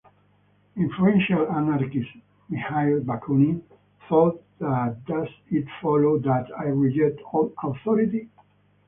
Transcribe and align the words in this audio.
Influential 0.77 1.47
anarchist 1.51 2.09
Mikhail 2.49 3.01
Bakunin 3.01 3.61
thought 4.09 4.43
that 4.57 4.97
Does 5.05 5.27
it 5.51 5.67
follow 5.79 6.17
that 6.17 6.47
I 6.57 6.69
reject 6.69 7.21
all 7.31 7.53
authority? 7.61 8.27